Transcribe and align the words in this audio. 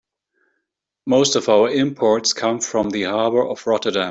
Most 1.05 1.35
of 1.35 1.47
our 1.47 1.69
imports 1.69 2.33
come 2.33 2.59
from 2.59 2.89
the 2.89 3.03
harbor 3.03 3.45
of 3.47 3.67
Rotterdam. 3.67 3.99